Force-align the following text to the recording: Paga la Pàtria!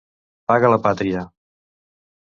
Paga 0.51 0.71
la 0.73 0.79
Pàtria! 0.87 1.23